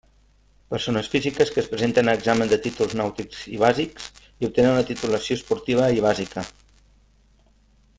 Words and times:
Persones 0.75 1.09
físiques 1.15 1.51
que 1.55 1.61
es 1.63 1.69
presenten 1.73 2.09
a 2.09 2.15
examen 2.21 2.51
de 2.55 2.59
títols 2.65 2.95
nàutics 3.03 3.45
i 3.57 3.61
bàsics 3.67 4.09
i 4.25 4.49
obtenen 4.51 4.77
la 4.81 4.89
titulació 4.91 5.41
esportiva 5.41 5.95
i 6.01 6.05
bàsica. 6.11 6.49